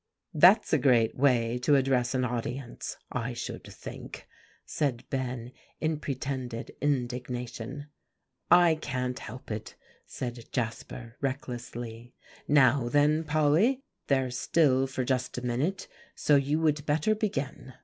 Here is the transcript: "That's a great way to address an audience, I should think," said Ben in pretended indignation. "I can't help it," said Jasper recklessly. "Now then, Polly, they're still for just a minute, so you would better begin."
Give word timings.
"That's 0.33 0.73
a 0.73 0.79
great 0.79 1.15
way 1.15 1.59
to 1.59 1.75
address 1.75 2.15
an 2.15 2.25
audience, 2.25 2.97
I 3.11 3.33
should 3.33 3.63
think," 3.65 4.27
said 4.65 5.03
Ben 5.11 5.51
in 5.79 5.99
pretended 5.99 6.75
indignation. 6.81 7.85
"I 8.49 8.79
can't 8.81 9.19
help 9.19 9.51
it," 9.51 9.75
said 10.07 10.45
Jasper 10.51 11.17
recklessly. 11.21 12.15
"Now 12.47 12.89
then, 12.89 13.23
Polly, 13.23 13.83
they're 14.07 14.31
still 14.31 14.87
for 14.87 15.03
just 15.05 15.37
a 15.37 15.45
minute, 15.45 15.87
so 16.15 16.35
you 16.35 16.59
would 16.59 16.87
better 16.87 17.13
begin." 17.13 17.73